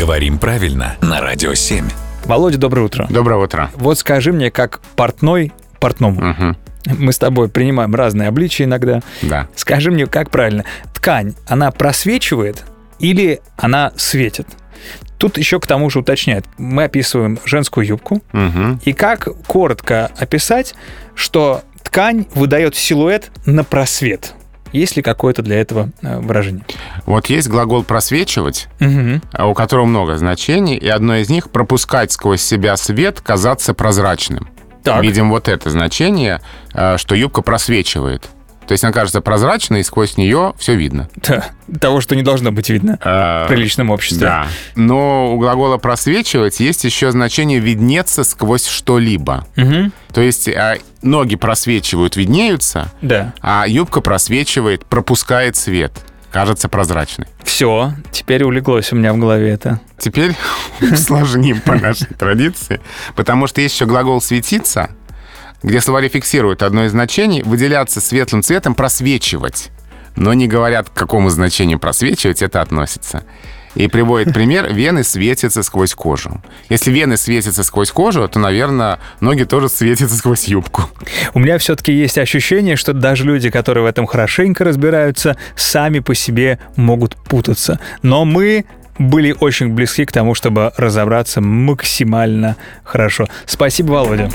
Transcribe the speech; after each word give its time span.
Говорим 0.00 0.38
правильно 0.38 0.96
на 1.02 1.20
Радио 1.20 1.52
7. 1.52 1.86
Володя, 2.24 2.56
доброе 2.56 2.86
утро. 2.86 3.06
Доброе 3.10 3.38
утро. 3.38 3.70
Вот 3.74 3.98
скажи 3.98 4.32
мне, 4.32 4.50
как 4.50 4.80
портной 4.96 5.52
портному. 5.78 6.30
Угу. 6.30 6.96
Мы 7.00 7.12
с 7.12 7.18
тобой 7.18 7.50
принимаем 7.50 7.94
разные 7.94 8.28
обличия 8.28 8.64
иногда. 8.64 9.02
Да. 9.20 9.48
Скажи 9.54 9.90
мне, 9.90 10.06
как 10.06 10.30
правильно. 10.30 10.64
Ткань, 10.94 11.34
она 11.46 11.70
просвечивает 11.70 12.64
или 12.98 13.42
она 13.58 13.92
светит? 13.98 14.46
Тут 15.18 15.36
еще 15.36 15.60
к 15.60 15.66
тому 15.66 15.90
же 15.90 15.98
уточняет. 15.98 16.46
Мы 16.56 16.84
описываем 16.84 17.38
женскую 17.44 17.86
юбку. 17.86 18.22
Угу. 18.32 18.80
И 18.86 18.94
как 18.94 19.28
коротко 19.46 20.10
описать, 20.18 20.76
что 21.14 21.60
ткань 21.82 22.24
выдает 22.34 22.74
силуэт 22.74 23.30
на 23.44 23.64
просвет? 23.64 24.32
Есть 24.72 24.96
ли 24.96 25.02
какое-то 25.02 25.42
для 25.42 25.60
этого 25.60 25.90
э, 26.02 26.18
выражение? 26.20 26.64
Вот 27.06 27.26
есть 27.26 27.48
глагол 27.48 27.82
«просвечивать», 27.82 28.68
а, 29.32 29.46
у 29.46 29.54
которого 29.54 29.86
много 29.86 30.16
значений, 30.16 30.76
и 30.76 30.88
одно 30.88 31.16
из 31.16 31.28
них— 31.28 31.50
пропускать 31.52 32.12
сквозь 32.12 32.42
себя 32.42 32.76
свет, 32.76 33.20
казаться 33.20 33.74
прозрачным. 33.74 34.48
Так. 34.82 35.02
Видим 35.02 35.30
вот 35.30 35.48
это 35.48 35.70
значение, 35.70 36.40
а, 36.72 36.98
что 36.98 37.14
юбка 37.14 37.42
просвечивает. 37.42 38.30
То 38.70 38.72
есть 38.74 38.84
она 38.84 38.92
кажется 38.92 39.20
прозрачной, 39.20 39.80
и 39.80 39.82
сквозь 39.82 40.16
нее 40.16 40.54
все 40.56 40.76
видно. 40.76 41.08
Да, 41.16 41.46
того, 41.80 42.00
что 42.00 42.14
не 42.14 42.22
должно 42.22 42.52
быть 42.52 42.70
видно 42.70 43.00
А, 43.02 43.44
в 43.44 43.48
приличном 43.48 43.90
обществе. 43.90 44.20
Да. 44.24 44.46
Но 44.76 45.34
у 45.34 45.38
глагола 45.40 45.76
«просвечивать» 45.76 46.60
есть 46.60 46.84
еще 46.84 47.10
значение 47.10 47.58
«виднеться 47.58 48.22
сквозь 48.22 48.68
что-либо». 48.68 49.44
Мгм. 49.56 49.92
То 50.12 50.20
есть 50.20 50.48
а, 50.48 50.76
ноги 51.02 51.34
просвечивают, 51.34 52.14
виднеются, 52.14 52.92
Да. 53.02 53.32
а 53.40 53.66
юбка 53.66 54.00
просвечивает, 54.00 54.86
пропускает 54.86 55.56
свет. 55.56 55.90
Кажется 56.30 56.68
прозрачной. 56.68 57.26
Все, 57.42 57.92
теперь 58.12 58.44
улеглось 58.44 58.92
у 58.92 58.96
меня 58.96 59.12
в 59.12 59.18
голове 59.18 59.50
это. 59.50 59.80
Теперь 59.98 60.36
усложним 60.80 61.60
по 61.60 61.74
нашей 61.74 62.06
традиции, 62.06 62.80
потому 63.16 63.48
что 63.48 63.60
есть 63.62 63.74
еще 63.74 63.86
глагол 63.86 64.20
«светиться», 64.20 64.90
где 65.62 65.80
словари 65.80 66.08
фиксируют 66.08 66.62
одно 66.62 66.84
из 66.84 66.92
значений 66.92 67.42
«выделяться 67.42 68.00
светлым 68.00 68.42
цветом, 68.42 68.74
просвечивать». 68.74 69.70
Но 70.16 70.32
не 70.34 70.48
говорят, 70.48 70.88
к 70.88 70.92
какому 70.92 71.30
значению 71.30 71.78
просвечивать 71.78 72.42
это 72.42 72.60
относится. 72.60 73.24
И 73.74 73.86
приводит 73.86 74.34
пример 74.34 74.72
«вены 74.72 75.04
светятся 75.04 75.62
сквозь 75.62 75.94
кожу». 75.94 76.42
Если 76.68 76.90
вены 76.90 77.16
светятся 77.16 77.62
сквозь 77.62 77.90
кожу, 77.90 78.26
то, 78.28 78.38
наверное, 78.38 78.98
ноги 79.20 79.44
тоже 79.44 79.68
светятся 79.68 80.16
сквозь 80.16 80.44
юбку. 80.44 80.84
У 81.34 81.38
меня 81.38 81.58
все-таки 81.58 81.92
есть 81.92 82.18
ощущение, 82.18 82.76
что 82.76 82.92
даже 82.92 83.24
люди, 83.24 83.50
которые 83.50 83.84
в 83.84 83.86
этом 83.86 84.06
хорошенько 84.06 84.64
разбираются, 84.64 85.36
сами 85.54 86.00
по 86.00 86.14
себе 86.14 86.58
могут 86.76 87.16
путаться. 87.16 87.78
Но 88.02 88.24
мы 88.24 88.64
были 88.98 89.34
очень 89.38 89.72
близки 89.72 90.04
к 90.04 90.12
тому, 90.12 90.34
чтобы 90.34 90.72
разобраться 90.76 91.40
максимально 91.40 92.56
хорошо. 92.84 93.28
Спасибо, 93.46 93.92
Володя. 93.92 94.28